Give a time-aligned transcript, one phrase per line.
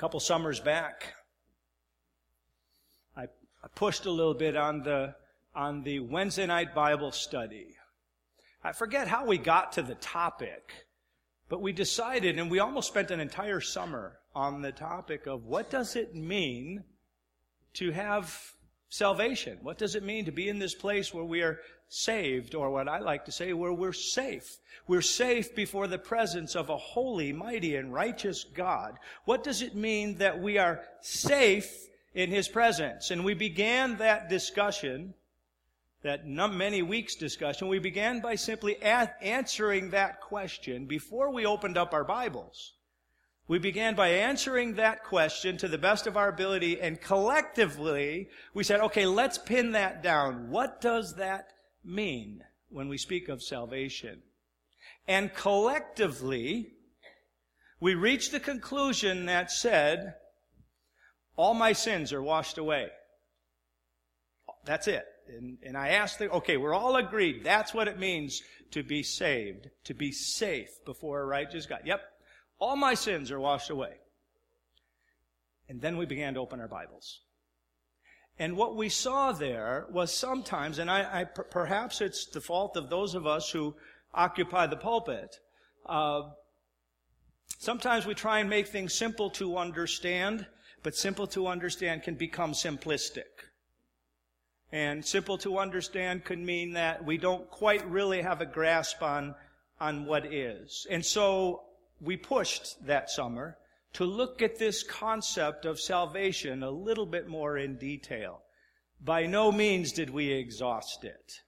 [0.00, 1.12] couple summers back,
[3.14, 5.14] I, I pushed a little bit on the,
[5.54, 7.76] on the Wednesday night Bible study.
[8.64, 10.86] I forget how we got to the topic,
[11.50, 15.68] but we decided, and we almost spent an entire summer on the topic of what
[15.68, 16.82] does it mean
[17.74, 18.54] to have
[18.90, 19.58] salvation?
[19.62, 22.88] What does it mean to be in this place where we are saved, or what
[22.88, 24.58] I like to say, where we're safe?
[24.86, 28.98] We're safe before the presence of a holy, mighty, and righteous God.
[29.24, 33.10] What does it mean that we are safe in His presence?
[33.10, 35.14] And we began that discussion,
[36.02, 41.94] that many weeks discussion, we began by simply answering that question before we opened up
[41.94, 42.72] our Bibles.
[43.50, 48.62] We began by answering that question to the best of our ability, and collectively, we
[48.62, 50.50] said, okay, let's pin that down.
[50.50, 51.48] What does that
[51.84, 54.22] mean when we speak of salvation?
[55.08, 56.68] And collectively,
[57.80, 60.14] we reached the conclusion that said,
[61.34, 62.86] all my sins are washed away.
[64.64, 65.06] That's it.
[65.26, 67.42] And, and I asked, the, okay, we're all agreed.
[67.42, 71.80] That's what it means to be saved, to be safe before a righteous God.
[71.84, 72.00] Yep,
[72.60, 73.94] all my sins are washed away.
[75.68, 77.20] And then we began to open our Bibles.
[78.38, 82.88] And what we saw there was sometimes, and I, I perhaps it's the fault of
[82.88, 83.74] those of us who
[84.14, 85.38] occupy the pulpit.
[85.86, 86.22] Uh,
[87.58, 90.46] sometimes we try and make things simple to understand,
[90.82, 93.46] but simple to understand can become simplistic.
[94.72, 99.34] And simple to understand could mean that we don't quite really have a grasp on,
[99.80, 100.86] on what is.
[100.90, 101.64] And so
[102.00, 103.58] we pushed that summer
[103.92, 108.42] to look at this concept of salvation a little bit more in detail.
[109.00, 111.40] By no means did we exhaust it.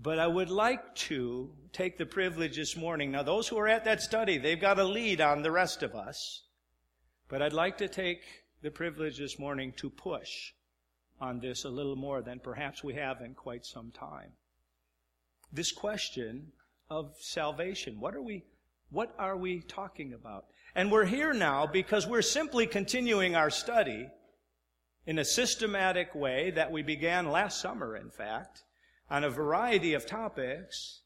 [0.00, 3.12] But I would like to take the privilege this morning.
[3.12, 5.94] Now, those who are at that study, they've got a lead on the rest of
[5.94, 6.42] us.
[7.28, 8.22] But I'd like to take
[8.62, 10.52] the privilege this morning to push
[11.20, 14.32] on this a little more than perhaps we have in quite some time.
[15.52, 16.52] This question
[16.90, 18.00] of salvation.
[18.00, 18.44] What are we
[18.94, 20.46] what are we talking about?
[20.76, 24.08] And we're here now because we're simply continuing our study
[25.04, 28.62] in a systematic way that we began last summer, in fact,
[29.10, 31.00] on a variety of topics.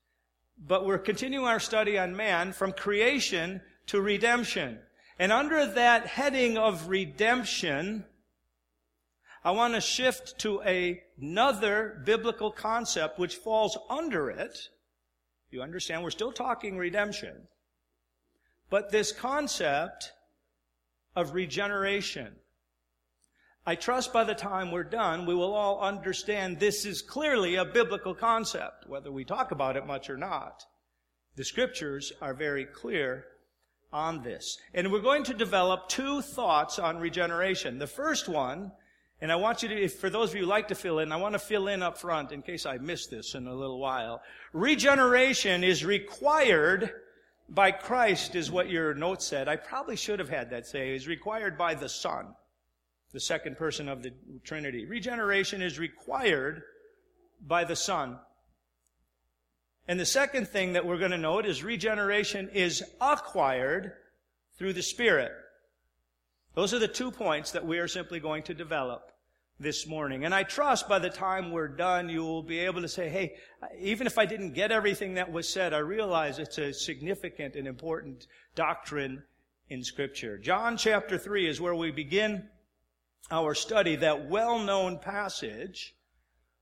[0.58, 4.78] But we're continuing our study on man from creation to redemption.
[5.18, 8.04] And under that heading of redemption,
[9.42, 14.58] I want to shift to a, another biblical concept which falls under it.
[15.50, 16.02] You understand?
[16.02, 17.48] We're still talking redemption.
[18.70, 20.12] But this concept
[21.16, 22.36] of regeneration,
[23.66, 27.64] I trust by the time we're done, we will all understand this is clearly a
[27.64, 30.64] biblical concept, whether we talk about it much or not.
[31.36, 33.24] The scriptures are very clear
[33.92, 34.58] on this.
[34.74, 37.78] And we're going to develop two thoughts on regeneration.
[37.78, 38.72] The first one,
[39.20, 41.10] and I want you to, if for those of you who like to fill in,
[41.10, 43.80] I want to fill in up front in case I miss this in a little
[43.80, 44.20] while.
[44.52, 46.92] Regeneration is required
[47.48, 49.48] by Christ is what your note said.
[49.48, 52.34] I probably should have had that say, is required by the Son,
[53.12, 54.12] the second person of the
[54.44, 54.84] Trinity.
[54.84, 56.62] Regeneration is required
[57.40, 58.18] by the Son.
[59.86, 63.92] And the second thing that we're going to note is regeneration is acquired
[64.58, 65.32] through the Spirit.
[66.54, 69.12] Those are the two points that we are simply going to develop
[69.60, 70.24] this morning.
[70.24, 73.34] And I trust by the time we're done, you will be able to say, hey,
[73.78, 77.66] even if I didn't get everything that was said, I realize it's a significant and
[77.66, 79.22] important doctrine
[79.68, 80.38] in Scripture.
[80.38, 82.48] John chapter 3 is where we begin
[83.30, 85.96] our study, that well-known passage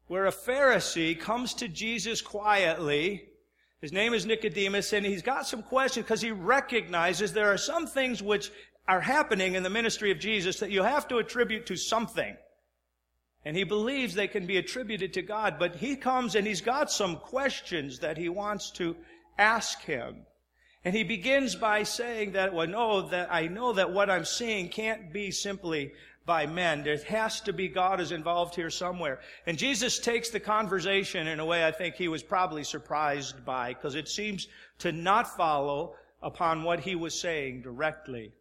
[0.06, 3.28] where a Pharisee comes to Jesus quietly.
[3.80, 7.86] His name is Nicodemus, and he's got some questions because he recognizes there are some
[7.86, 8.50] things which
[8.88, 12.36] are happening in the ministry of Jesus that you have to attribute to something.
[13.46, 16.90] And he believes they can be attributed to God, but he comes and he's got
[16.90, 18.96] some questions that he wants to
[19.38, 20.26] ask him.
[20.84, 24.68] And he begins by saying that, well, no, that I know that what I'm seeing
[24.68, 25.92] can't be simply
[26.26, 26.82] by men.
[26.82, 29.20] There has to be God is involved here somewhere.
[29.46, 33.74] And Jesus takes the conversation in a way I think he was probably surprised by,
[33.74, 34.48] because it seems
[34.80, 38.32] to not follow upon what he was saying directly.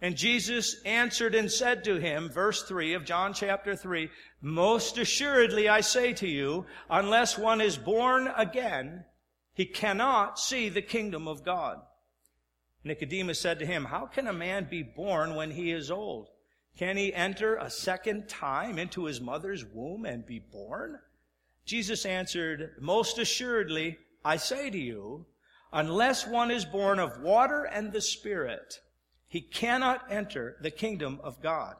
[0.00, 4.10] And Jesus answered and said to him, verse 3 of John chapter 3,
[4.42, 9.04] Most assuredly I say to you, unless one is born again,
[9.54, 11.78] he cannot see the kingdom of God.
[12.84, 16.28] Nicodemus said to him, How can a man be born when he is old?
[16.78, 20.98] Can he enter a second time into his mother's womb and be born?
[21.64, 25.24] Jesus answered, Most assuredly I say to you,
[25.72, 28.80] unless one is born of water and the Spirit,
[29.28, 31.76] he cannot enter the kingdom of God.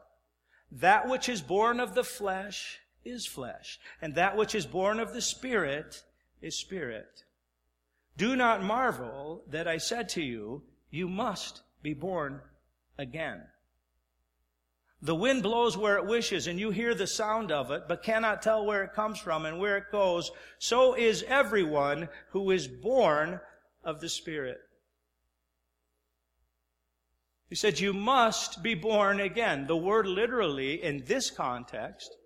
[0.71, 5.13] That which is born of the flesh is flesh, and that which is born of
[5.15, 6.03] the Spirit
[6.43, 7.25] is spirit.
[8.17, 12.41] Do not marvel that I said to you, you must be born
[12.99, 13.43] again.
[15.03, 18.43] The wind blows where it wishes, and you hear the sound of it, but cannot
[18.43, 20.31] tell where it comes from and where it goes.
[20.59, 23.39] So is everyone who is born
[23.85, 24.59] of the Spirit.
[27.49, 29.67] He said, You must be born again.
[29.67, 32.17] The word literally in this context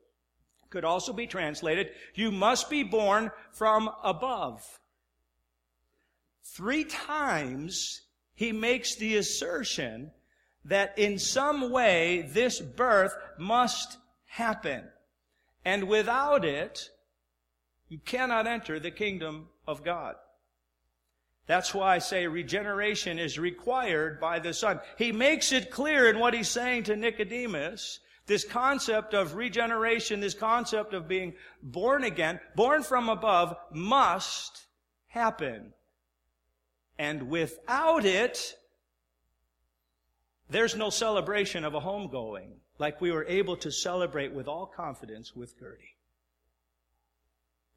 [0.71, 4.63] could also be translated, You must be born from above.
[6.45, 8.03] Three times
[8.35, 10.13] he makes the assertion
[10.65, 14.85] that in some way this birth must happen.
[15.65, 16.89] And without it,
[17.89, 20.15] you cannot enter the kingdom of God.
[21.51, 24.79] That's why I say regeneration is required by the Son.
[24.97, 27.99] He makes it clear in what he's saying to Nicodemus.
[28.27, 34.65] This concept of regeneration, this concept of being born again, born from above, must
[35.09, 35.73] happen.
[37.01, 38.55] And without it,
[40.51, 45.35] there's no celebration of a homegoing like we were able to celebrate with all confidence
[45.35, 45.97] with Gertie.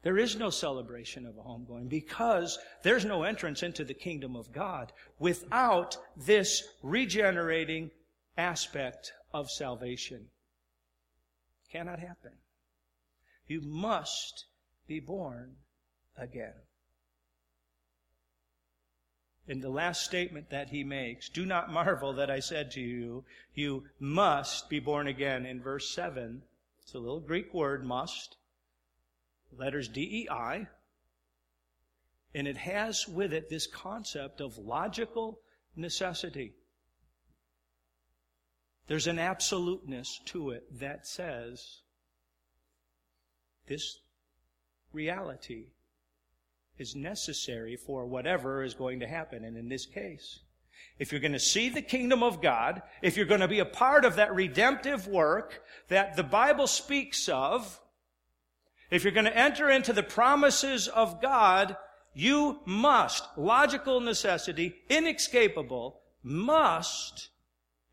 [0.04, 4.52] There is no celebration of a homegoing because there's no entrance into the kingdom of
[4.52, 7.90] God without this regenerating
[8.36, 10.26] aspect of salvation.
[11.72, 12.32] Cannot happen.
[13.48, 14.44] You must
[14.86, 15.56] be born
[16.16, 16.54] again
[19.46, 23.24] in the last statement that he makes, do not marvel that I said to you,
[23.54, 25.44] you must be born again.
[25.44, 26.42] In verse 7,
[26.82, 28.36] it's a little Greek word, must,
[29.58, 30.66] letters D-E-I,
[32.34, 35.40] and it has with it this concept of logical
[35.76, 36.52] necessity.
[38.86, 41.80] There's an absoluteness to it that says
[43.66, 44.00] this
[44.92, 45.68] reality
[46.78, 49.44] is necessary for whatever is going to happen.
[49.44, 50.40] And in this case,
[50.98, 53.64] if you're going to see the kingdom of God, if you're going to be a
[53.64, 57.80] part of that redemptive work that the Bible speaks of,
[58.90, 61.76] if you're going to enter into the promises of God,
[62.14, 67.28] you must, logical necessity, inescapable, must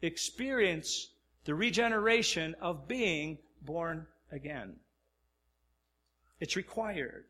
[0.02, 1.12] experience
[1.46, 4.76] the regeneration of being born again.
[6.40, 7.26] It's required.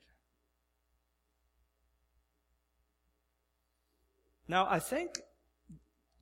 [4.48, 5.20] Now, I think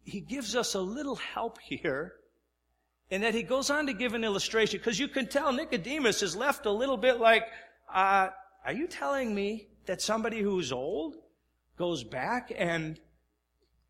[0.03, 2.13] he gives us a little help here
[3.09, 6.35] in that he goes on to give an illustration because you can tell Nicodemus is
[6.35, 7.43] left a little bit like,
[7.93, 8.29] uh,
[8.65, 11.15] are you telling me that somebody who's old
[11.77, 12.99] goes back and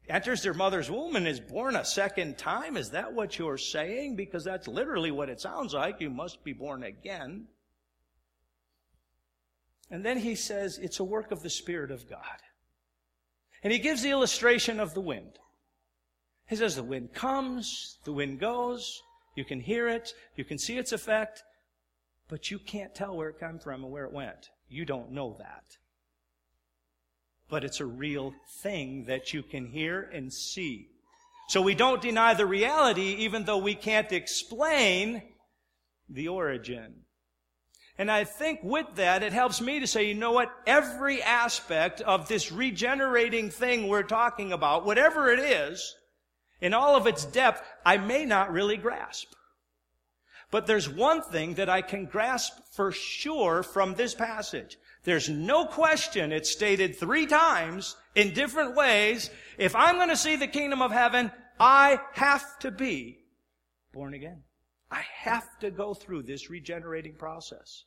[0.08, 2.78] enters their mother's womb and is born a second time?
[2.78, 4.16] Is that what you're saying?
[4.16, 6.00] Because that's literally what it sounds like.
[6.00, 7.48] You must be born again.
[9.92, 12.22] And then he says it's a work of the Spirit of God.
[13.64, 15.40] And he gives the illustration of the wind.
[16.48, 19.02] He says the wind comes, the wind goes,
[19.36, 21.44] you can hear it, you can see its effect,
[22.28, 24.50] but you can't tell where it came from and where it went.
[24.68, 25.64] You don't know that.
[27.50, 30.90] But it's a real thing that you can hear and see.
[31.50, 35.24] So we don't deny the reality even though we can't explain
[36.08, 37.06] the origin.
[37.98, 40.52] And I think with that, it helps me to say, you know what?
[40.66, 45.96] Every aspect of this regenerating thing we're talking about, whatever it is,
[46.62, 49.34] in all of its depth, I may not really grasp.
[50.52, 54.78] But there's one thing that I can grasp for sure from this passage.
[55.04, 59.30] There's no question it's stated three times in different ways.
[59.58, 63.20] If I'm going to see the kingdom of heaven, I have to be
[63.94, 64.44] born again.
[64.92, 67.84] I have to go through this regenerating process.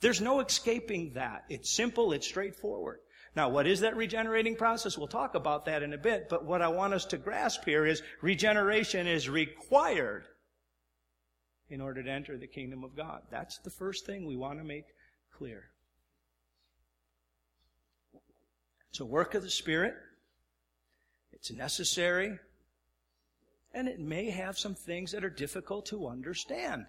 [0.00, 1.44] There's no escaping that.
[1.48, 2.98] It's simple, it's straightforward.
[3.34, 4.98] Now, what is that regenerating process?
[4.98, 7.86] We'll talk about that in a bit, but what I want us to grasp here
[7.86, 10.26] is regeneration is required
[11.70, 13.22] in order to enter the kingdom of God.
[13.30, 14.84] That's the first thing we want to make
[15.34, 15.64] clear.
[18.90, 19.94] It's a work of the Spirit.
[21.32, 22.38] It's necessary.
[23.72, 26.84] And it may have some things that are difficult to understand.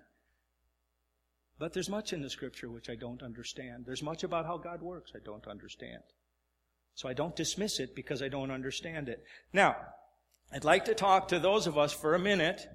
[1.57, 3.85] But there's much in the scripture which I don't understand.
[3.85, 6.03] There's much about how God works I don't understand.
[6.95, 9.23] So I don't dismiss it because I don't understand it.
[9.51, 9.75] Now,
[10.51, 12.67] I'd like to talk to those of us for a minute.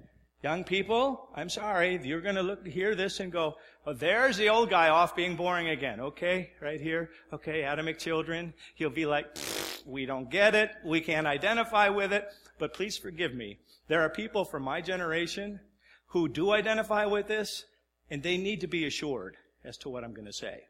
[0.43, 4.49] Young people, I'm sorry, you're going to look, hear this and go, oh, there's the
[4.49, 5.99] old guy off being boring again.
[5.99, 7.11] Okay, right here.
[7.33, 8.53] Okay, Adamic children.
[8.75, 9.37] He'll be like,
[9.85, 10.71] We don't get it.
[10.85, 12.25] We can't identify with it.
[12.57, 13.59] But please forgive me.
[13.87, 15.59] There are people from my generation
[16.07, 17.65] who do identify with this,
[18.09, 20.63] and they need to be assured as to what I'm going to say.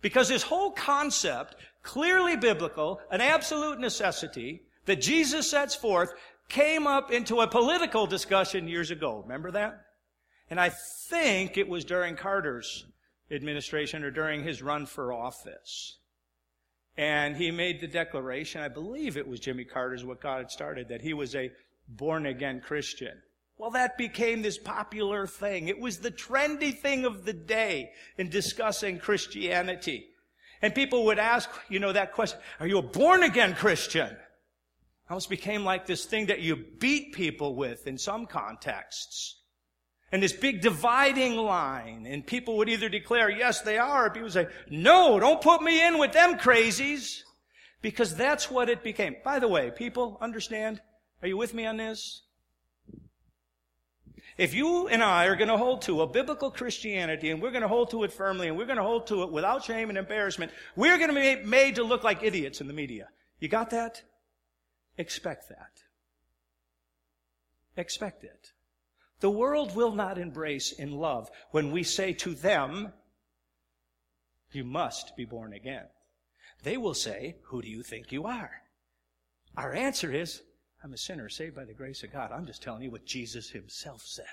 [0.00, 6.12] Because this whole concept, clearly biblical, an absolute necessity that Jesus sets forth,
[6.48, 9.20] came up into a political discussion years ago.
[9.22, 9.82] Remember that?
[10.48, 10.70] And I
[11.08, 12.86] think it was during Carter's
[13.30, 15.98] administration or during his run for office.
[16.96, 20.88] And he made the declaration, I believe it was Jimmy Carter's what God had started,
[20.88, 21.50] that he was a
[21.88, 23.22] born again Christian.
[23.60, 25.68] Well, that became this popular thing.
[25.68, 30.06] It was the trendy thing of the day in discussing Christianity.
[30.62, 34.16] And people would ask, you know, that question, are you a born again Christian?
[35.10, 39.42] Almost became like this thing that you beat people with in some contexts.
[40.10, 42.06] And this big dividing line.
[42.06, 45.60] And people would either declare, yes, they are, or people would say, no, don't put
[45.60, 47.24] me in with them crazies.
[47.82, 49.16] Because that's what it became.
[49.22, 50.80] By the way, people, understand?
[51.20, 52.22] Are you with me on this?
[54.40, 57.60] If you and I are going to hold to a biblical Christianity and we're going
[57.60, 59.98] to hold to it firmly and we're going to hold to it without shame and
[59.98, 63.08] embarrassment, we're going to be made to look like idiots in the media.
[63.38, 64.02] You got that?
[64.96, 65.82] Expect that.
[67.76, 68.52] Expect it.
[69.20, 72.94] The world will not embrace in love when we say to them,
[74.52, 75.84] you must be born again.
[76.62, 78.62] They will say, who do you think you are?
[79.54, 80.40] Our answer is,
[80.82, 82.32] I'm a sinner saved by the grace of God.
[82.32, 84.24] I'm just telling you what Jesus himself said.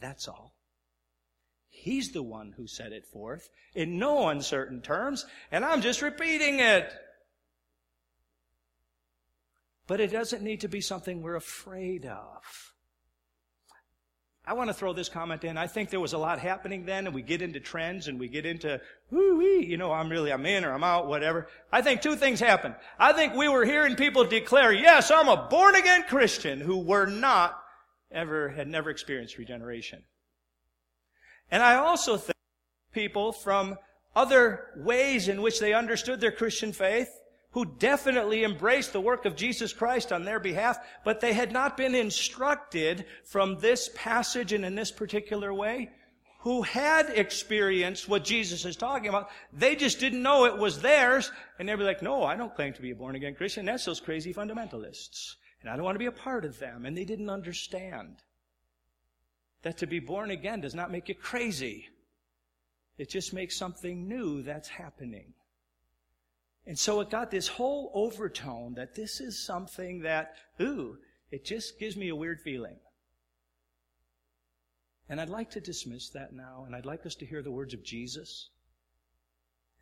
[0.00, 0.54] That's all.
[1.68, 6.60] He's the one who set it forth in no uncertain terms, and I'm just repeating
[6.60, 6.92] it.
[9.86, 12.74] But it doesn't need to be something we're afraid of.
[14.44, 15.56] I want to throw this comment in.
[15.56, 18.26] I think there was a lot happening then, and we get into trends and we
[18.26, 18.80] get into,
[19.10, 21.46] woo wee, you know, I'm really, I'm in or I'm out, whatever.
[21.70, 22.74] I think two things happened.
[22.98, 27.06] I think we were hearing people declare, yes, I'm a born again Christian who were
[27.06, 27.56] not
[28.10, 30.02] ever, had never experienced regeneration.
[31.48, 32.36] And I also think
[32.92, 33.76] people from
[34.16, 37.10] other ways in which they understood their Christian faith
[37.52, 41.76] who definitely embraced the work of Jesus Christ on their behalf, but they had not
[41.76, 45.90] been instructed from this passage and in this particular way,
[46.40, 49.30] who had experienced what Jesus is talking about.
[49.52, 52.72] They just didn't know it was theirs, and they'd be like, no, I don't claim
[52.72, 53.64] to be a born again Christian.
[53.64, 55.36] That's those crazy fundamentalists.
[55.60, 56.84] And I don't want to be a part of them.
[56.84, 58.16] And they didn't understand
[59.62, 61.88] that to be born again does not make you crazy.
[62.98, 65.34] It just makes something new that's happening.
[66.66, 70.98] And so it got this whole overtone that this is something that, ooh,
[71.30, 72.78] it just gives me a weird feeling.
[75.08, 77.74] And I'd like to dismiss that now, and I'd like us to hear the words
[77.74, 78.50] of Jesus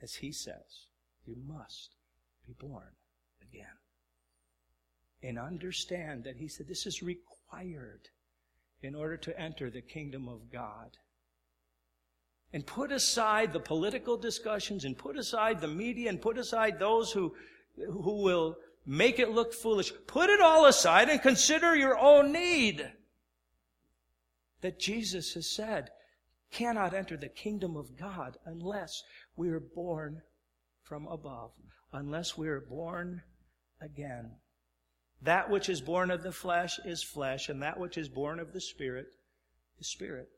[0.02, 0.86] as he says,
[1.26, 1.96] You must
[2.46, 2.94] be born
[3.42, 3.66] again.
[5.22, 8.08] And understand that he said this is required
[8.82, 10.96] in order to enter the kingdom of God
[12.52, 17.12] and put aside the political discussions and put aside the media and put aside those
[17.12, 17.34] who,
[17.76, 19.92] who will make it look foolish.
[20.06, 22.90] Put it all aside and consider your own need.
[24.62, 25.90] That Jesus has said
[26.50, 29.02] cannot enter the kingdom of God unless
[29.36, 30.22] we are born
[30.82, 31.52] from above,
[31.92, 33.22] unless we are born
[33.80, 34.32] again.
[35.22, 38.52] That which is born of the flesh is flesh, and that which is born of
[38.52, 39.06] the Spirit
[39.78, 40.28] is spirit.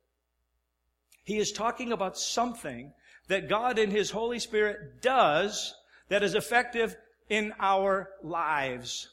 [1.25, 2.93] He is talking about something
[3.29, 5.75] that God in His Holy Spirit does
[6.09, 6.97] that is effective
[7.29, 9.09] in our lives.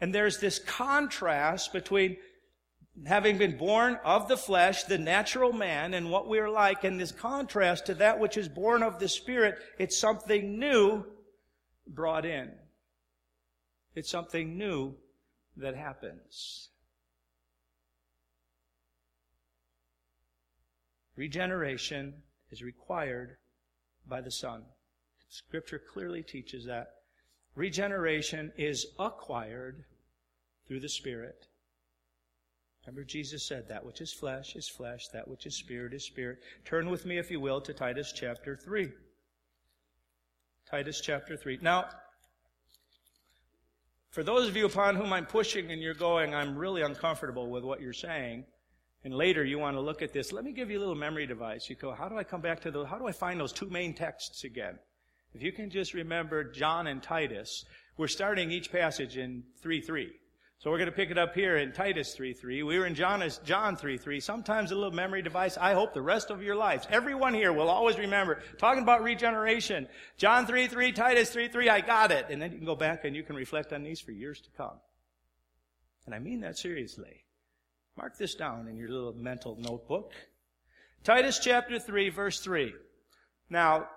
[0.00, 2.16] And there's this contrast between
[3.06, 7.12] having been born of the flesh, the natural man, and what we're like, and this
[7.12, 11.04] contrast to that which is born of the Spirit, it's something new
[11.86, 12.50] brought in.
[13.94, 14.94] It's something new
[15.56, 16.68] that happens.
[21.18, 22.14] Regeneration
[22.52, 23.38] is required
[24.06, 24.62] by the Son.
[25.28, 26.92] Scripture clearly teaches that.
[27.56, 29.84] Regeneration is acquired
[30.68, 31.48] through the Spirit.
[32.86, 36.38] Remember, Jesus said, That which is flesh is flesh, that which is spirit is spirit.
[36.64, 38.88] Turn with me, if you will, to Titus chapter 3.
[40.70, 41.58] Titus chapter 3.
[41.60, 41.86] Now,
[44.10, 47.64] for those of you upon whom I'm pushing and you're going, I'm really uncomfortable with
[47.64, 48.44] what you're saying,
[49.04, 51.26] and later you want to look at this, let me give you a little memory
[51.26, 51.70] device.
[51.70, 52.88] You go, how do I come back to those?
[52.88, 54.78] How do I find those two main texts again?
[55.34, 57.64] If you can just remember John and Titus,
[57.96, 60.10] we're starting each passage in 3 3.
[60.60, 62.66] So we're going to pick it up here in Titus 3.3.
[62.66, 64.20] We were in John, John 3.3.
[64.20, 65.56] Sometimes a little memory device.
[65.56, 68.40] I hope the rest of your lives, everyone here will always remember.
[68.58, 69.86] Talking about regeneration.
[70.16, 72.26] John 3.3, Titus 3.3, I got it.
[72.28, 74.50] And then you can go back and you can reflect on these for years to
[74.56, 74.80] come.
[76.06, 77.22] And I mean that seriously.
[77.98, 80.12] Mark this down in your little mental notebook.
[81.02, 82.72] Titus chapter 3, verse 3.
[83.50, 83.88] Now,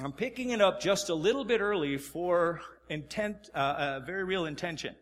[0.00, 4.46] I'm picking it up just a little bit early for intent, uh, a very real
[4.46, 4.94] intention.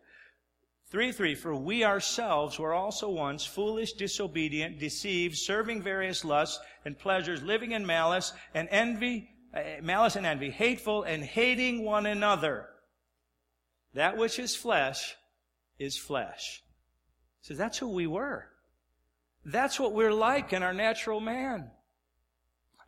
[0.89, 6.97] 3 3 For we ourselves were also once foolish, disobedient, deceived, serving various lusts and
[6.97, 12.67] pleasures, living in malice and envy, uh, malice and envy, hateful and hating one another.
[13.93, 15.15] That which is flesh
[15.77, 16.63] is flesh.
[17.41, 18.47] So that's who we were.
[19.45, 21.71] That's what we're like in our natural man.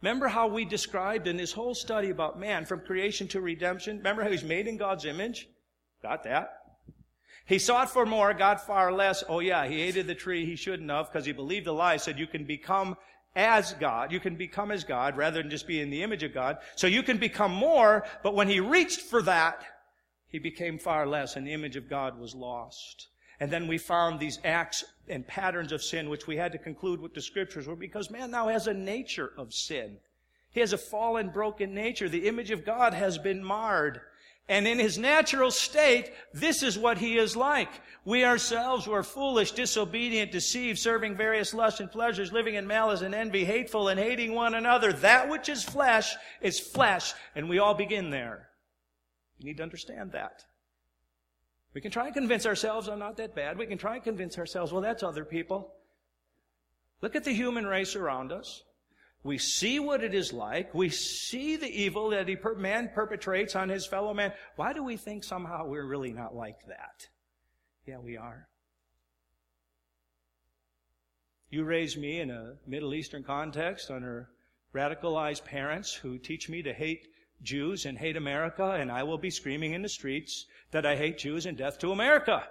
[0.01, 3.98] Remember how we described in this whole study about man from creation to redemption?
[3.98, 5.48] Remember how he's made in God's image?
[6.01, 6.60] Got that?
[7.45, 9.24] He sought for more, got far less.
[9.27, 11.98] Oh yeah, he ate of the tree he shouldn't have because he believed the lie,
[11.98, 12.95] said you can become
[13.36, 14.12] as God.
[14.12, 16.57] You can become as God rather than just be in the image of God.
[16.75, 19.63] So you can become more, but when he reached for that,
[20.27, 23.07] he became far less and the image of God was lost.
[23.40, 27.02] And then we found these acts and patterns of sin, which we had to conclude
[27.02, 29.98] with the scriptures were because man now has a nature of sin.
[30.52, 32.08] He has a fallen, broken nature.
[32.08, 34.02] The image of God has been marred.
[34.50, 37.70] And in his natural state, this is what he is like.
[38.06, 43.16] We ourselves were foolish, disobedient, deceived, serving various lusts and pleasures, living in malice and
[43.16, 44.92] envy, hateful and hating one another.
[44.92, 48.50] That which is flesh is flesh, and we all begin there.
[49.40, 50.44] You need to understand that.
[51.74, 53.58] We can try and convince ourselves I'm not that bad.
[53.58, 55.74] We can try and convince ourselves, well, that's other people.
[57.01, 58.63] Look at the human race around us.
[59.24, 60.74] We see what it is like.
[60.74, 62.27] We see the evil that
[62.58, 64.34] man perpetrates on his fellow man.
[64.58, 67.08] Why do we think somehow we're really not like that?
[67.86, 68.48] Yeah, we are.
[71.50, 74.30] You raised me in a Middle Eastern context under
[74.74, 77.08] radicalized parents who teach me to hate
[77.43, 81.17] Jews and hate America, and I will be screaming in the streets that I hate
[81.19, 82.47] Jews and death to America.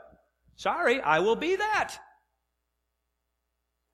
[0.56, 1.96] Sorry, I will be that.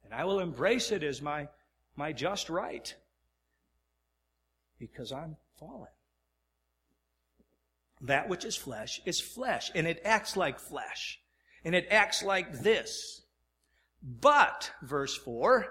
[0.05, 1.49] And I will embrace it as my
[1.97, 2.95] my just right
[4.79, 5.89] because I'm fallen.
[8.03, 11.21] That which is flesh is flesh, and it acts like flesh,
[11.65, 13.23] and it acts like this.
[14.01, 15.67] But, verse 4,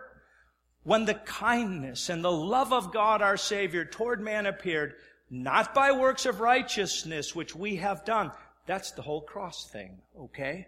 [0.84, 4.96] when the kindness and the love of God our Savior toward man appeared,
[5.30, 8.32] not by works of righteousness which we have done.
[8.66, 10.68] That's the whole cross thing, okay?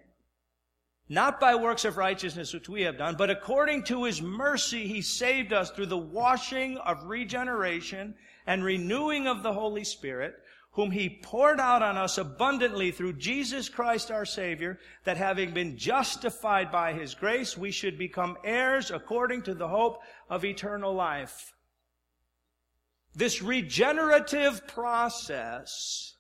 [1.10, 5.02] not by works of righteousness which we have done, but according to his mercy he
[5.02, 8.14] saved us through the washing of regeneration
[8.46, 10.36] and renewing of the Holy Spirit,
[10.74, 15.78] whom he poured out on us abundantly through Jesus Christ our Savior, that having been
[15.78, 21.54] justified by his grace, we should become heirs according to the hope of eternal life.
[23.16, 26.16] This regenerative process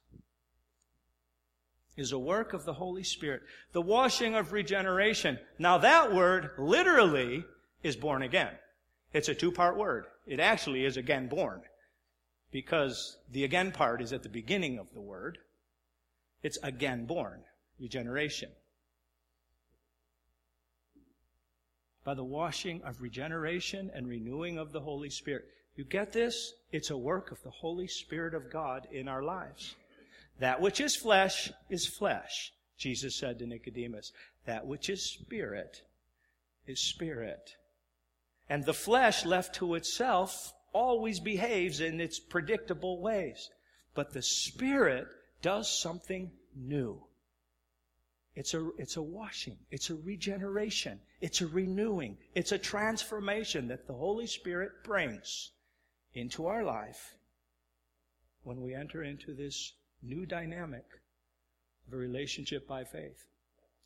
[1.95, 3.41] is a work of the Holy Spirit.
[3.73, 5.38] The washing of regeneration.
[5.58, 7.43] Now that word literally
[7.84, 8.52] is born again.
[9.13, 10.06] It's a two-part word.
[10.25, 11.62] It actually is again born.
[12.52, 15.38] Because the again part is at the beginning of the word.
[16.41, 17.41] It's again born.
[17.80, 18.49] Regeneration.
[22.04, 25.45] By the washing of regeneration and renewing of the Holy Spirit.
[25.80, 26.56] You get this?
[26.74, 29.78] It's a work of the Holy Spirit of God in our lives.
[30.42, 34.12] That which is flesh is flesh, Jesus said to Nicodemus.
[34.46, 35.82] That which is spirit
[36.68, 37.56] is spirit.
[38.50, 43.50] And the flesh left to itself always behaves in its predictable ways.
[43.94, 45.08] But the spirit
[45.42, 47.02] does something new.
[48.36, 49.60] It's a, it's a washing.
[49.72, 51.00] It's a regeneration.
[51.22, 52.18] It's a renewing.
[52.36, 55.52] It's a transformation that the Holy Spirit brings
[56.13, 57.15] into our life
[58.43, 60.86] when we enter into this new dynamic
[61.88, 63.26] of a relationship by faith.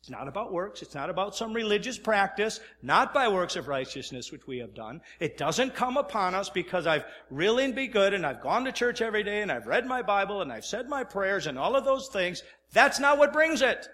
[0.04, 0.82] It's not about works.
[0.82, 5.00] It's not about some religious practice, not by works of righteousness, which we have done.
[5.18, 9.00] It doesn't come upon us because I've really be good and I've gone to church
[9.00, 11.86] every day and I've read my Bible and I've said my prayers and all of
[11.86, 12.42] those things.
[12.70, 13.88] That's not what brings it.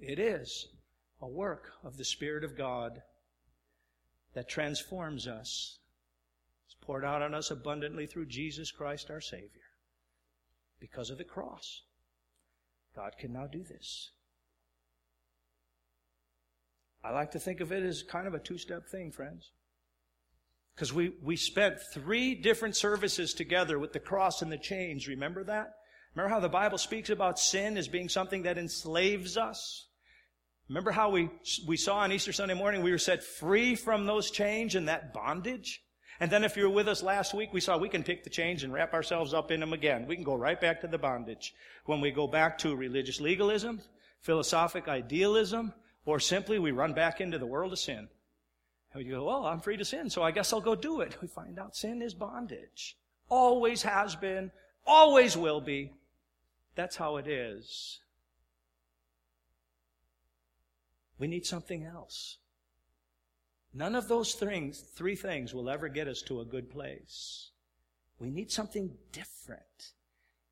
[0.00, 0.66] It is
[1.20, 3.02] a work of the Spirit of God
[4.34, 5.77] that transforms us.
[6.88, 9.68] Poured out on us abundantly through Jesus Christ our Savior
[10.80, 11.82] because of the cross.
[12.96, 14.12] God can now do this.
[17.04, 19.50] I like to think of it as kind of a two step thing, friends.
[20.74, 25.06] Because we, we spent three different services together with the cross and the chains.
[25.06, 25.74] Remember that?
[26.14, 29.88] Remember how the Bible speaks about sin as being something that enslaves us?
[30.70, 31.28] Remember how we,
[31.66, 35.12] we saw on Easter Sunday morning we were set free from those chains and that
[35.12, 35.82] bondage?
[36.20, 38.30] And then if you were with us last week, we saw we can pick the
[38.30, 40.06] chains and wrap ourselves up in them again.
[40.06, 41.54] We can go right back to the bondage.
[41.84, 43.80] When we go back to religious legalism,
[44.20, 45.72] philosophic idealism,
[46.04, 48.08] or simply we run back into the world of sin.
[48.92, 51.16] And you go, well, I'm free to sin, so I guess I'll go do it.
[51.22, 52.96] We find out sin is bondage.
[53.28, 54.50] Always has been,
[54.86, 55.92] always will be.
[56.74, 58.00] That's how it is.
[61.18, 62.38] We need something else.
[63.78, 67.52] None of those things, three things will ever get us to a good place.
[68.18, 69.92] We need something different.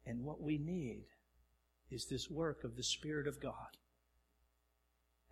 [0.06, 1.06] And what we need
[1.90, 3.52] is this work of the Spirit of God.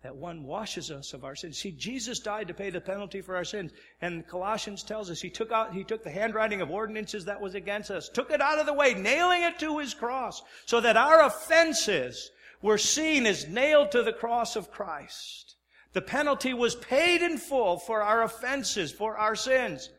[0.03, 1.57] That one washes us of our sins.
[1.57, 3.71] See, Jesus died to pay the penalty for our sins.
[4.01, 7.55] And Colossians tells us he took out, he took the handwriting of ordinances that was
[7.55, 10.97] against us, took it out of the way, nailing it to his cross, so that
[10.97, 12.29] our offenses
[12.61, 15.54] were seen as nailed to the cross of Christ.
[15.95, 19.89] The penalty was paid in full for our offenses, for our sins.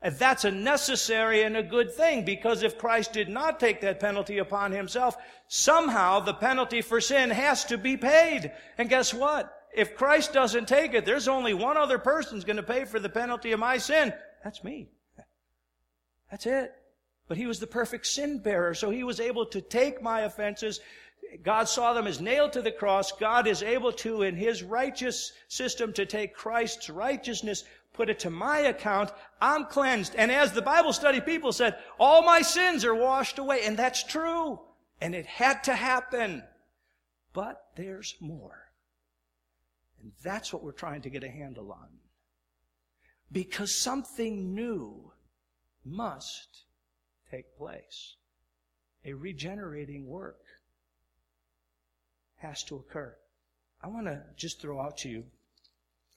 [0.00, 4.00] And that's a necessary and a good thing because if Christ did not take that
[4.00, 5.14] penalty upon himself,
[5.48, 8.50] somehow the penalty for sin has to be paid.
[8.78, 9.52] And guess what?
[9.74, 13.10] If Christ doesn't take it, there's only one other person's going to pay for the
[13.10, 14.14] penalty of my sin.
[14.42, 14.88] That's me.
[16.30, 16.72] That's it.
[17.28, 20.80] But he was the perfect sin bearer, so he was able to take my offenses.
[21.42, 23.12] God saw them as nailed to the cross.
[23.12, 28.30] God is able to, in his righteous system, to take Christ's righteousness put it to
[28.30, 29.10] my account.
[29.40, 30.14] I'm cleansed.
[30.16, 33.60] And as the Bible study people said, all my sins are washed away.
[33.64, 34.60] And that's true.
[35.00, 36.42] And it had to happen.
[37.32, 38.68] But there's more.
[40.00, 41.88] And that's what we're trying to get a handle on.
[43.30, 45.12] Because something new
[45.84, 46.64] must
[47.30, 48.16] take place.
[49.04, 50.38] A regenerating work
[52.42, 53.16] has to occur.
[53.82, 55.24] I want to just throw out to you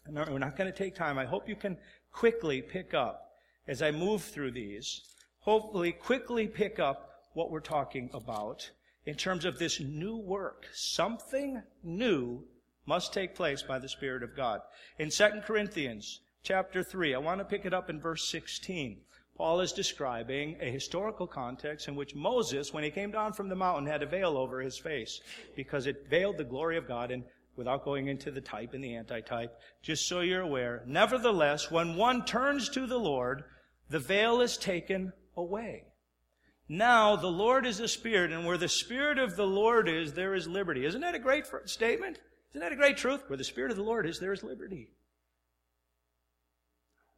[0.05, 1.17] and we're not going to take time.
[1.17, 1.77] I hope you can
[2.11, 3.31] quickly pick up
[3.67, 5.01] as I move through these.
[5.39, 8.69] Hopefully, quickly pick up what we're talking about
[9.05, 10.65] in terms of this new work.
[10.73, 12.43] Something new
[12.85, 14.61] must take place by the Spirit of God.
[14.99, 19.01] In 2 Corinthians chapter 3, I want to pick it up in verse 16.
[19.37, 23.55] Paul is describing a historical context in which Moses, when he came down from the
[23.55, 25.19] mountain, had a veil over his face
[25.55, 27.11] because it veiled the glory of God.
[27.11, 27.23] And
[27.57, 30.83] without going into the type and the antitype, just so you're aware.
[30.85, 33.43] Nevertheless, when one turns to the Lord,
[33.89, 35.83] the veil is taken away.
[36.67, 40.33] Now the Lord is the Spirit, and where the Spirit of the Lord is, there
[40.33, 40.85] is liberty.
[40.85, 42.19] Isn't that a great statement?
[42.51, 43.23] Isn't that a great truth?
[43.27, 44.89] Where the Spirit of the Lord is, there is liberty.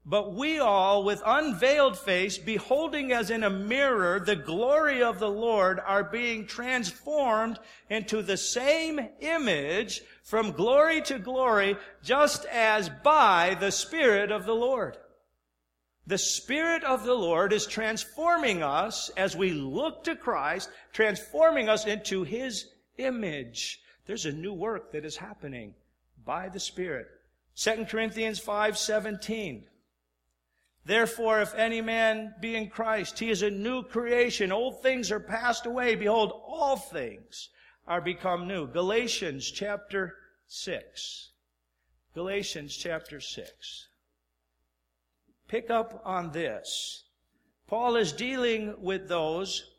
[0.09, 5.29] But we all, with unveiled face, beholding as in a mirror the glory of the
[5.29, 13.57] Lord, are being transformed into the same image from glory to glory, just as by
[13.59, 14.95] the Spirit of the Lord.
[16.05, 21.85] The Spirit of the Lord is transforming us as we look to Christ, transforming us
[21.85, 23.81] into His image.
[24.05, 25.75] There's a new work that is happening
[26.23, 27.07] by the Spirit.
[27.57, 29.67] 2 Corinthians 5 17.
[30.87, 34.53] Therefore, if any man be in Christ, he is a new creation.
[34.53, 35.95] Old things are passed away.
[35.95, 37.49] Behold, all things
[37.85, 38.67] are become new.
[38.67, 40.15] Galatians chapter
[40.47, 41.31] 6.
[42.13, 43.87] Galatians chapter 6.
[45.49, 47.03] Pick up on this.
[47.67, 49.69] Paul is dealing with those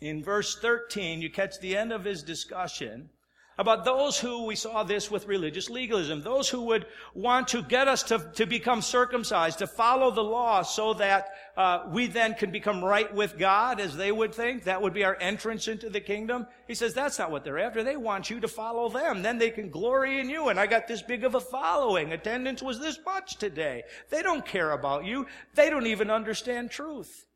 [0.00, 1.20] in verse 13.
[1.20, 3.10] You catch the end of his discussion
[3.58, 7.88] about those who, we saw this with religious legalism, those who would want to get
[7.88, 12.50] us to, to become circumcised, to follow the law so that uh, we then can
[12.50, 14.64] become right with God as they would think.
[14.64, 16.46] That would be our entrance into the kingdom.
[16.66, 17.82] He says that's not what they're after.
[17.82, 19.22] They want you to follow them.
[19.22, 20.48] Then they can glory in you.
[20.48, 22.12] And I got this big of a following.
[22.12, 23.82] Attendance was this much today.
[24.10, 25.26] They don't care about you.
[25.54, 27.26] They don't even understand truth.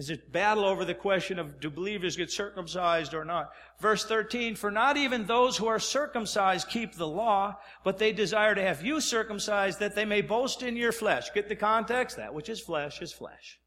[0.00, 3.50] Is it battle over the question of do believers get circumcised or not?
[3.80, 8.54] Verse 13, for not even those who are circumcised keep the law, but they desire
[8.54, 11.30] to have you circumcised that they may boast in your flesh.
[11.34, 12.16] Get the context?
[12.16, 13.60] That which is flesh is flesh.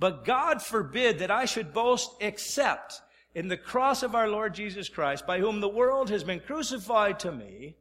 [0.00, 3.00] But God forbid that I should boast except
[3.32, 7.20] in the cross of our Lord Jesus Christ, by whom the world has been crucified
[7.20, 7.76] to me,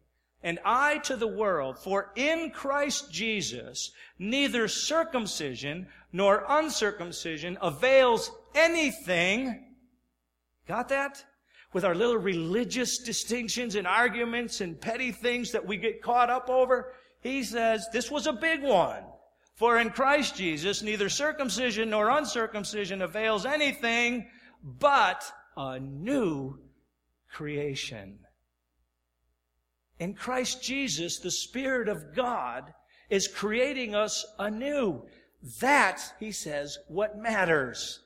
[0.45, 1.79] and I to the world.
[1.79, 9.73] For in Christ Jesus, neither circumcision nor uncircumcision avails anything.
[10.67, 11.25] Got that?
[11.73, 16.47] With our little religious distinctions and arguments and petty things that we get caught up
[16.47, 16.93] over.
[17.21, 19.03] He says this was a big one.
[19.55, 24.27] For in Christ Jesus, neither circumcision nor uncircumcision avails anything
[24.61, 25.23] but
[25.57, 26.59] a new
[27.31, 28.19] creation.
[29.99, 32.73] In Christ Jesus, the Spirit of God
[33.09, 35.03] is creating us anew.
[35.59, 38.01] That, he says, what matters.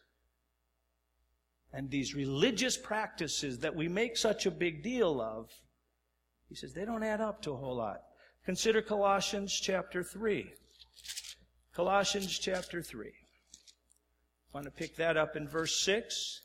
[1.72, 5.50] And these religious practices that we make such a big deal of,
[6.48, 8.02] he says, they don't add up to a whole lot.
[8.46, 10.52] Consider Colossians chapter 3.
[11.74, 13.08] Colossians chapter 3.
[13.08, 13.12] I
[14.52, 16.42] want to pick that up in verse 6.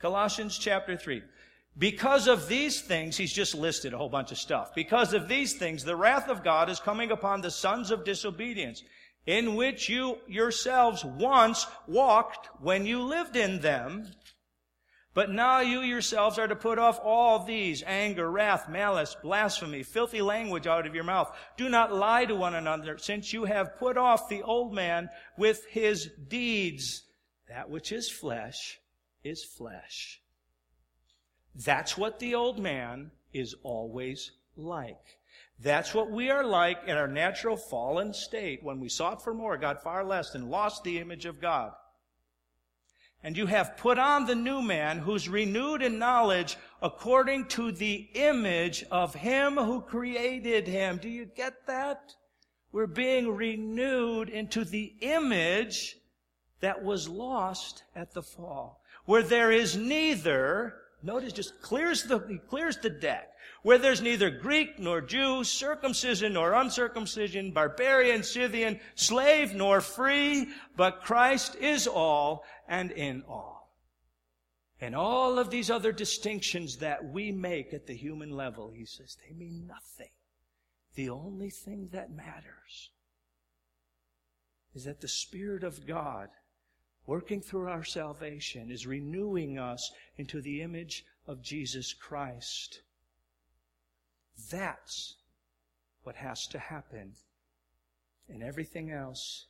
[0.00, 1.22] Colossians chapter 3.
[1.76, 4.74] Because of these things, he's just listed a whole bunch of stuff.
[4.74, 8.84] Because of these things, the wrath of God is coming upon the sons of disobedience,
[9.26, 14.12] in which you yourselves once walked when you lived in them.
[15.14, 20.22] But now you yourselves are to put off all these anger, wrath, malice, blasphemy, filthy
[20.22, 21.36] language out of your mouth.
[21.56, 25.08] Do not lie to one another, since you have put off the old man
[25.38, 27.02] with his deeds.
[27.48, 28.78] That which is flesh
[29.22, 30.20] is flesh.
[31.54, 35.18] That's what the old man is always like.
[35.60, 39.56] That's what we are like in our natural fallen state when we sought for more,
[39.56, 41.72] got far less, and lost the image of God
[43.24, 48.06] and you have put on the new man who's renewed in knowledge according to the
[48.12, 50.98] image of him who created him.
[50.98, 52.14] Do you get that?
[52.70, 55.96] We're being renewed into the image
[56.60, 58.82] that was lost at the fall.
[59.06, 63.30] Where there is neither, notice just clears the, he clears the deck
[63.62, 71.02] where there's neither Greek nor Jew, circumcision nor uncircumcision, barbarian, Scythian, slave nor free, but
[71.02, 73.72] Christ is all and in all.
[74.80, 79.16] And all of these other distinctions that we make at the human level, he says,
[79.26, 80.10] they mean nothing.
[80.94, 82.90] The only thing that matters
[84.74, 86.28] is that the Spirit of God,
[87.06, 92.80] working through our salvation, is renewing us into the image of Jesus Christ.
[94.50, 95.16] That's
[96.02, 97.12] what has to happen.
[98.28, 99.46] And everything else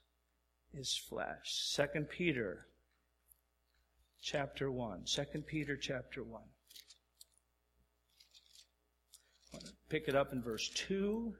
[0.72, 1.44] is flesh.
[1.44, 2.66] Second Peter
[4.20, 5.06] chapter 1.
[5.06, 6.42] Second Peter chapter 1.
[9.52, 11.34] I want to pick it up in verse 2.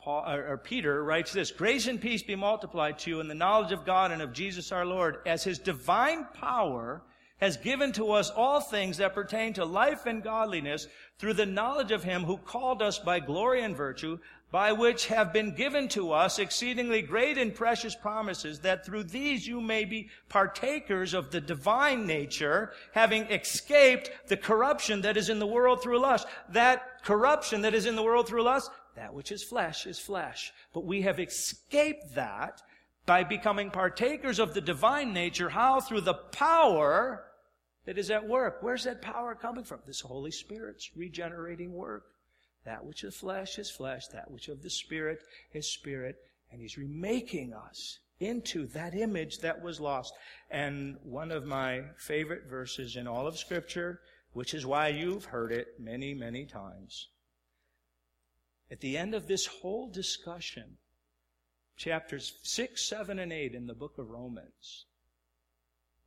[0.00, 3.34] Paul, or, or Peter writes this Grace and peace be multiplied to you in the
[3.34, 7.02] knowledge of God and of Jesus our Lord, as his divine power
[7.40, 10.86] has given to us all things that pertain to life and godliness
[11.18, 14.18] through the knowledge of him who called us by glory and virtue,
[14.50, 19.46] by which have been given to us exceedingly great and precious promises, that through these
[19.46, 25.38] you may be partakers of the divine nature, having escaped the corruption that is in
[25.38, 26.26] the world through lust.
[26.50, 30.52] That corruption that is in the world through lust, that which is flesh is flesh.
[30.74, 32.60] But we have escaped that
[33.06, 35.48] by becoming partakers of the divine nature.
[35.48, 35.80] How?
[35.80, 37.24] Through the power
[37.86, 38.58] that is at work.
[38.60, 39.78] Where's that power coming from?
[39.86, 42.04] This Holy Spirit's regenerating work.
[42.66, 45.22] That which of flesh is flesh, that which of the Spirit
[45.54, 46.16] is spirit,
[46.52, 50.12] and He's remaking us into that image that was lost.
[50.50, 54.02] And one of my favorite verses in all of Scripture,
[54.34, 57.08] which is why you've heard it many, many times.
[58.70, 60.76] At the end of this whole discussion,
[61.76, 64.86] chapters 6, 7, and 8 in the book of Romans,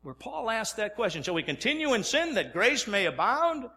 [0.01, 3.69] where Paul asked that question, shall we continue in sin that grace may abound?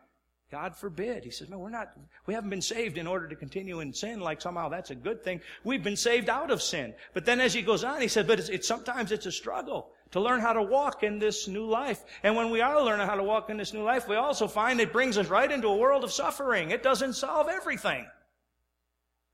[0.51, 1.25] God forbid.
[1.25, 1.93] He says, no, we're not,
[2.27, 5.25] we haven't been saved in order to continue in sin like somehow that's a good
[5.25, 5.41] thing.
[5.65, 6.95] We've been saved out of sin.
[7.15, 9.91] But then as he goes on, he said, but it's, it's sometimes it's a struggle
[10.13, 12.05] to learn how to walk in this new life.
[12.23, 14.81] And when we are learning how to walk in this new life, we also find
[14.81, 16.71] it brings us right into a world of suffering.
[16.71, 18.07] It doesn't solve everything.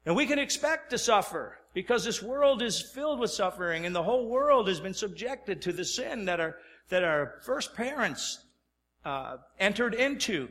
[0.04, 4.02] And we can expect to suffer because this world is filled with suffering and the
[4.02, 6.56] whole world has been subjected to the sin that our,
[6.88, 8.44] that our first parents
[9.04, 10.48] uh, entered into.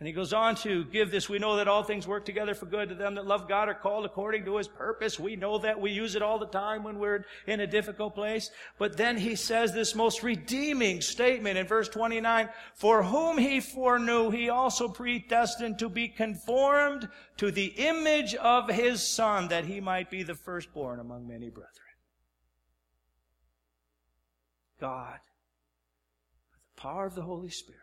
[0.00, 1.28] And he goes on to give this.
[1.28, 3.74] We know that all things work together for good to them that love God are
[3.74, 5.20] called according to his purpose.
[5.20, 8.50] We know that we use it all the time when we're in a difficult place.
[8.76, 12.48] But then he says this most redeeming statement in verse 29.
[12.74, 19.00] For whom he foreknew, he also predestined to be conformed to the image of his
[19.00, 21.70] son that he might be the firstborn among many brethren.
[24.80, 27.80] God, by the power of the Holy Spirit,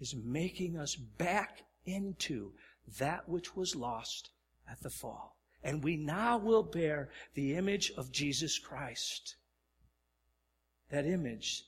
[0.00, 2.52] is making us back into
[2.98, 4.30] that which was lost
[4.68, 5.36] at the fall.
[5.62, 9.36] And we now will bear the image of Jesus Christ.
[10.90, 11.64] That image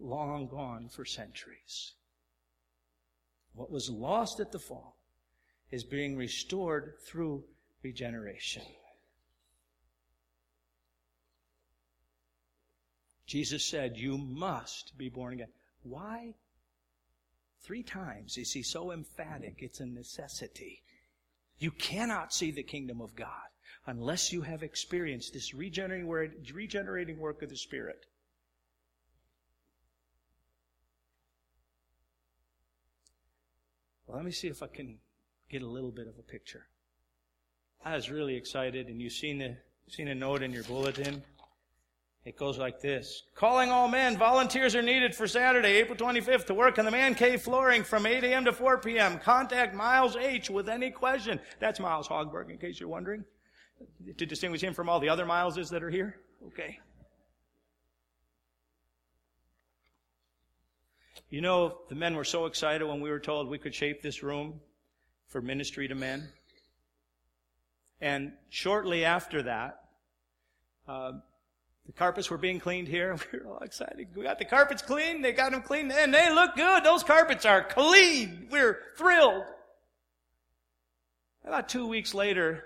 [0.00, 1.92] long gone for centuries.
[3.54, 4.96] What was lost at the fall
[5.70, 7.44] is being restored through
[7.82, 8.62] regeneration.
[13.26, 15.48] Jesus said, You must be born again.
[15.82, 16.34] Why?
[17.62, 20.82] Three times is he so emphatic, it's a necessity.
[21.58, 23.28] You cannot see the kingdom of God
[23.86, 28.06] unless you have experienced this regenerating, work of the Spirit.
[34.06, 34.98] Well, let me see if I can
[35.48, 36.66] get a little bit of a picture.
[37.84, 39.56] I was really excited, and you've seen, the,
[39.88, 41.22] seen a note in your bulletin.
[42.24, 43.24] It goes like this.
[43.34, 47.16] Calling all men, volunteers are needed for Saturday, April 25th to work on the man
[47.16, 48.44] cave flooring from 8 a.m.
[48.44, 49.18] to 4 p.m.
[49.18, 51.40] Contact Miles H with any question.
[51.58, 53.24] That's Miles Hogberg, in case you're wondering.
[54.18, 56.20] To distinguish him from all the other Mileses that are here.
[56.46, 56.78] Okay.
[61.28, 64.22] You know, the men were so excited when we were told we could shape this
[64.22, 64.60] room
[65.26, 66.28] for ministry to men.
[68.00, 69.80] And shortly after that,
[70.86, 71.12] uh,
[71.86, 73.16] the carpets were being cleaned here.
[73.32, 74.08] We were all excited.
[74.14, 75.22] We got the carpets clean.
[75.22, 76.84] They got them clean, and they look good.
[76.84, 78.48] Those carpets are clean.
[78.50, 79.44] We're thrilled.
[81.44, 82.64] About two weeks later,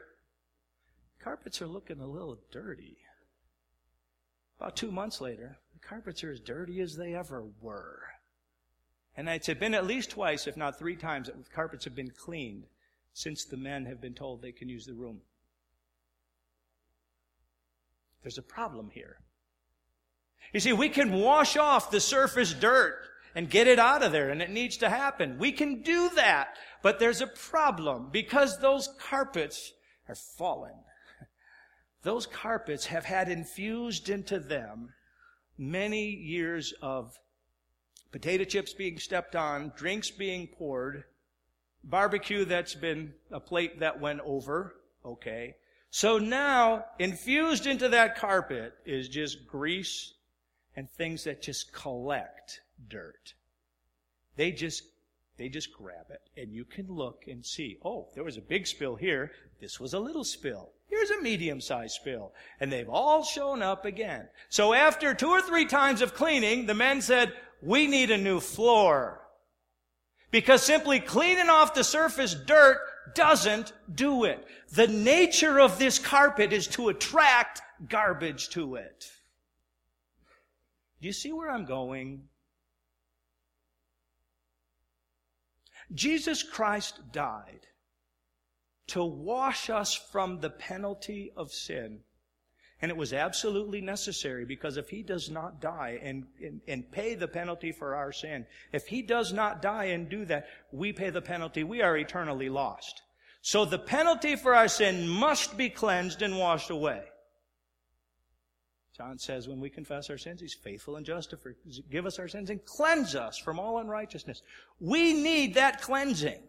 [1.23, 2.99] carpets are looking a little dirty.
[4.59, 8.03] About two months later, the carpets are as dirty as they ever were.
[9.17, 12.11] And it's been at least twice, if not three times, that the carpets have been
[12.11, 12.67] cleaned
[13.15, 15.23] since the men have been told they can use the room.
[18.27, 19.19] There's a problem here.
[20.53, 22.99] You see, we can wash off the surface dirt
[23.37, 25.39] and get it out of there, and it needs to happen.
[25.39, 29.73] We can do that, but there's a problem because those carpets
[30.09, 30.73] are fallen.
[32.03, 34.93] Those carpets have had infused into them
[35.57, 37.17] many years of
[38.11, 41.05] potato chips being stepped on, drinks being poured,
[41.85, 45.55] barbecue that's been a plate that went over, okay,
[45.97, 50.13] so now, infused into that carpet is just grease
[50.77, 53.33] and things that just collect dirt.
[54.37, 54.83] They just,
[55.39, 58.67] they just grab it and you can look and see, oh, there was a big
[58.67, 59.33] spill here.
[59.59, 60.69] This was a little spill.
[60.91, 62.35] Here's a medium sized spill.
[62.61, 64.29] And they've all shown up again.
[64.51, 67.33] So after two or three times of cleaning, the men said,
[67.63, 69.23] we need a new floor.
[70.31, 72.81] Because simply cleaning off the surface dirt
[73.15, 74.47] doesn't do it.
[74.73, 79.11] The nature of this carpet is to attract garbage to it.
[81.01, 82.25] Do you see where I'm going?
[85.95, 87.67] Jesus Christ died
[88.89, 92.01] to wash us from the penalty of sin.
[92.83, 97.15] And it was absolutely necessary because if he does not die and, and, and, pay
[97.15, 101.09] the penalty for our sin, if he does not die and do that, we pay
[101.09, 101.65] the penalty.
[101.65, 103.03] We are eternally lost.
[103.41, 107.05] So the penalty for our sin must be cleansed and washed away.
[108.97, 112.29] John says when we confess our sins, he's faithful and just to forgive us our
[112.29, 114.43] sins and cleanse us from all unrighteousness.
[114.81, 116.43] We need that cleansing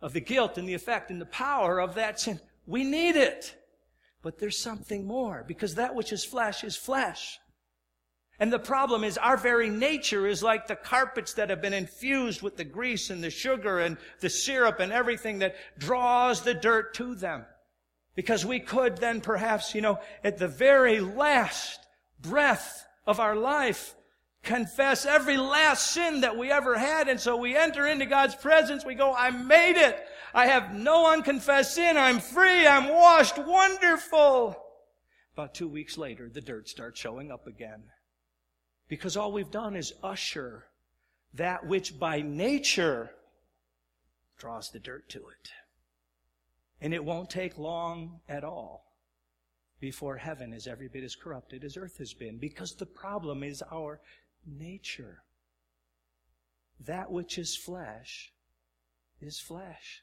[0.00, 2.40] of the guilt and the effect and the power of that sin.
[2.66, 3.54] We need it.
[4.24, 7.38] But there's something more because that which is flesh is flesh.
[8.40, 12.40] And the problem is our very nature is like the carpets that have been infused
[12.40, 16.94] with the grease and the sugar and the syrup and everything that draws the dirt
[16.94, 17.44] to them.
[18.16, 21.78] Because we could then perhaps, you know, at the very last
[22.18, 23.94] breath of our life,
[24.44, 27.08] confess every last sin that we ever had.
[27.08, 28.84] And so we enter into God's presence.
[28.84, 30.06] We go, I made it.
[30.32, 31.96] I have no unconfessed sin.
[31.96, 32.66] I'm free.
[32.66, 33.38] I'm washed.
[33.38, 34.56] Wonderful.
[35.34, 37.84] About two weeks later, the dirt starts showing up again.
[38.88, 40.64] Because all we've done is usher
[41.34, 43.10] that which by nature
[44.38, 45.50] draws the dirt to it.
[46.80, 48.84] And it won't take long at all
[49.80, 53.62] before heaven is every bit as corrupted as earth has been because the problem is
[53.70, 54.00] our
[54.46, 55.22] nature.
[56.80, 58.32] That which is flesh
[59.20, 60.02] is flesh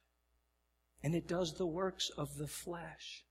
[1.04, 3.23] and it does the works of the flesh.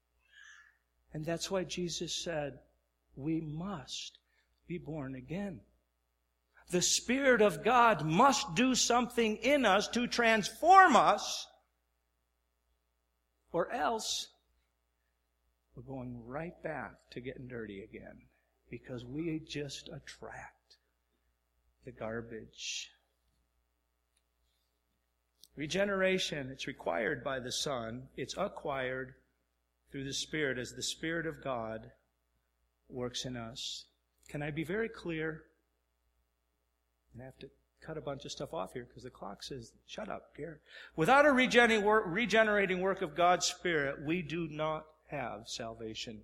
[1.13, 2.59] And that's why Jesus said,
[3.17, 4.19] we must
[4.67, 5.61] be born again.
[6.71, 11.47] The Spirit of God must do something in us to transform us,
[13.53, 14.29] or else
[15.75, 18.23] we're going right back to getting dirty again
[18.71, 20.77] because we just attract
[21.85, 22.91] the garbage
[25.61, 29.15] Regeneration, it's required by the Son, it's acquired
[29.91, 31.91] through the Spirit as the Spirit of God
[32.89, 33.85] works in us.
[34.29, 35.43] Can I be very clear?
[37.21, 37.51] I have to
[37.85, 40.63] cut a bunch of stuff off here because the clock says, shut up, Garrett.
[40.97, 46.23] Without a regenerating work of God's Spirit, we do not have salvation.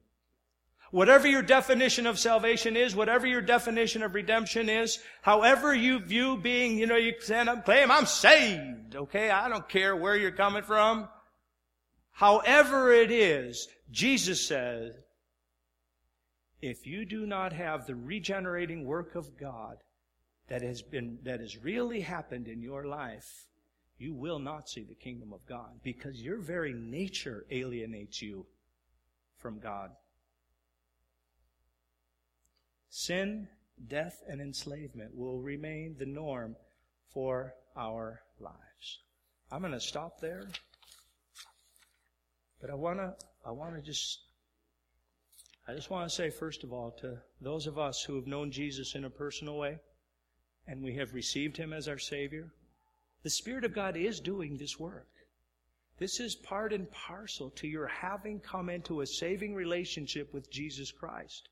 [0.92, 6.36] Whatever your definition of salvation is, whatever your definition of redemption is, however you view
[6.36, 8.94] being, you know, you stand up, claim, I'm saved.
[8.94, 9.30] Okay.
[9.30, 11.08] I don't care where you're coming from.
[12.12, 14.94] However it is, Jesus says,
[16.62, 19.76] if you do not have the regenerating work of God
[20.48, 23.46] that has been, that has really happened in your life,
[23.98, 28.46] you will not see the kingdom of God because your very nature alienates you
[29.38, 29.90] from God.
[32.88, 33.48] Sin,
[33.88, 36.56] death, and enslavement will remain the norm
[37.12, 39.00] for our lives.
[39.50, 40.48] I'm going to stop there.
[42.60, 43.14] But I want to
[43.44, 44.20] I want to just
[45.68, 48.50] I just want to say first of all to those of us who have known
[48.50, 49.78] Jesus in a personal way
[50.66, 52.52] and we have received him as our savior,
[53.22, 55.08] the spirit of God is doing this work.
[55.98, 60.90] This is part and parcel to your having come into a saving relationship with Jesus
[60.90, 61.48] Christ.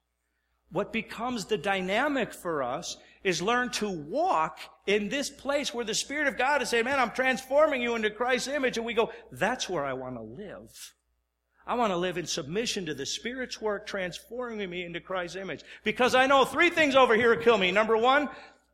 [0.75, 4.59] What becomes the dynamic for us is learn to walk
[4.89, 8.11] in this place where the Spirit of God is saying, man, I'm transforming you into
[8.11, 8.77] Christ's image.
[8.77, 10.93] And we go, that's where I want to live.
[11.65, 15.63] I want to live in submission to the Spirit's work transforming me into Christ's image.
[15.85, 17.71] Because I know three things over here kill me.
[17.71, 18.29] Number one,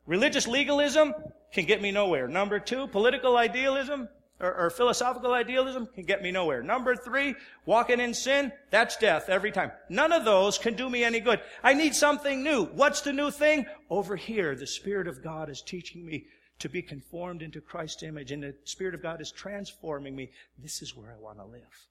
[0.07, 1.13] religious legalism
[1.53, 2.29] can get me nowhere.
[2.29, 4.09] Number two, political idealism
[4.41, 6.63] or, or, philosophical idealism can get me nowhere.
[6.63, 7.35] Number three,
[7.67, 9.71] walking in sin, that's death every time.
[9.89, 11.41] None of those can do me any good.
[11.63, 12.65] I need something new.
[12.67, 13.67] What's the new thing?
[13.91, 16.27] Over here, the Spirit of God is teaching me
[16.61, 20.31] to be conformed into Christ's image, and the Spirit of God is transforming me.
[20.59, 21.87] This is where I want to live.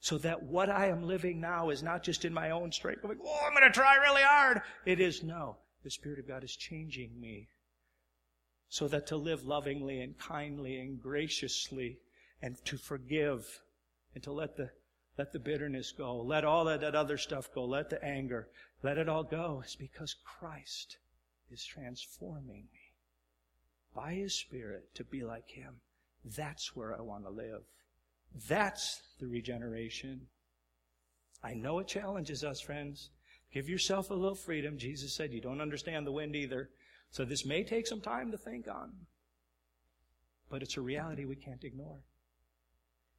[0.00, 3.18] So that what I am living now is not just in my own strength, going,
[3.24, 4.60] oh, I'm going to try really hard.
[4.84, 5.56] It is no.
[5.82, 7.48] The Spirit of God is changing me
[8.74, 11.96] so that to live lovingly and kindly and graciously
[12.42, 13.60] and to forgive
[14.16, 14.68] and to let the
[15.16, 16.20] let the bitterness go.
[16.20, 17.66] Let all that, that other stuff go.
[17.66, 18.48] Let the anger.
[18.82, 19.62] Let it all go.
[19.64, 20.96] Is because Christ
[21.52, 22.90] is transforming me
[23.94, 25.74] by His Spirit to be like Him.
[26.36, 27.62] That's where I want to live.
[28.48, 30.22] That's the regeneration.
[31.44, 33.10] I know it challenges us, friends.
[33.52, 34.78] Give yourself a little freedom.
[34.78, 36.70] Jesus said you don't understand the wind either.
[37.14, 38.90] So this may take some time to think on,
[40.50, 42.00] but it's a reality we can't ignore.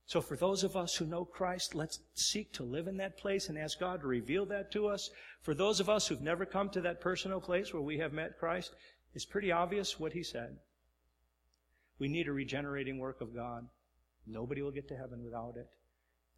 [0.05, 3.47] So for those of us who know Christ, let's seek to live in that place
[3.47, 5.11] and ask God to reveal that to us.
[5.43, 8.37] For those of us who've never come to that personal place where we have met
[8.37, 8.75] Christ,
[9.13, 10.57] it's pretty obvious what he said.
[11.97, 13.65] We need a regenerating work of God.
[14.27, 15.69] Nobody will get to heaven without it.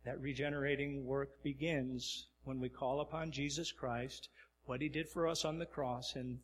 [0.05, 4.29] That regenerating work begins when we call upon Jesus Christ,
[4.65, 6.37] what he did for us on the cross, and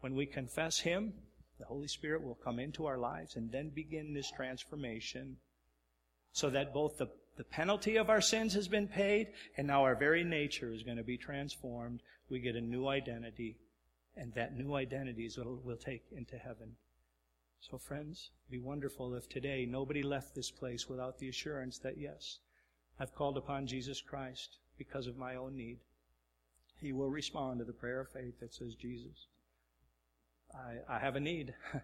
[0.00, 1.12] when we confess Him,
[1.58, 5.36] the Holy Spirit will come into our lives and then begin this transformation
[6.32, 9.94] so that both the, the penalty of our sins has been paid and now our
[9.94, 12.00] very nature is going to be transformed.
[12.30, 13.56] We get a new identity,
[14.16, 16.76] and that new identity is what we'll take into heaven.
[17.60, 22.38] So, friends, be wonderful if today nobody left this place without the assurance that, yes,
[22.98, 25.78] I've called upon Jesus Christ because of my own need.
[26.76, 29.26] He will respond to the prayer of faith that says, Jesus,
[30.54, 31.54] I, I have a need.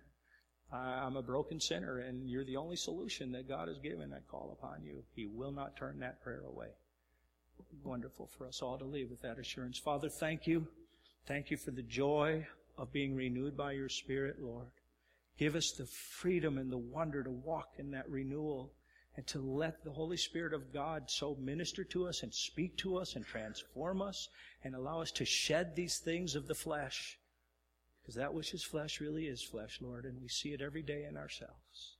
[0.72, 4.12] I'm a broken sinner, and you're the only solution that God has given.
[4.12, 5.04] I call upon you.
[5.14, 6.68] He will not turn that prayer away.
[7.84, 9.78] Wonderful for us all to leave with that assurance.
[9.78, 10.66] Father, thank you.
[11.26, 12.46] Thank you for the joy
[12.76, 14.66] of being renewed by your Spirit, Lord.
[15.38, 18.72] Give us the freedom and the wonder to walk in that renewal
[19.16, 22.96] and to let the Holy Spirit of God so minister to us and speak to
[22.96, 24.28] us and transform us
[24.64, 27.18] and allow us to shed these things of the flesh
[28.06, 31.06] because that which is flesh really is flesh, Lord, and we see it every day
[31.10, 31.96] in ourselves.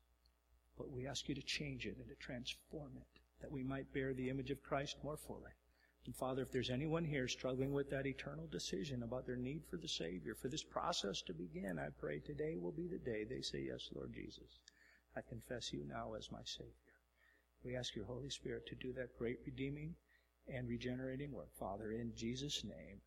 [0.79, 4.15] But we ask you to change it and to transform it, that we might bear
[4.15, 5.51] the image of Christ more fully.
[6.05, 9.79] And Father, if there's anyone here struggling with that eternal decision about their need for
[9.79, 13.41] the Savior, for this process to begin, I pray today will be the day they
[13.41, 14.61] say, Yes, Lord Jesus,
[15.17, 16.71] I confess you now as my Savior.
[17.65, 19.97] We ask your Holy Spirit to do that great redeeming
[20.47, 23.01] and regenerating work, Father, in Jesus' name.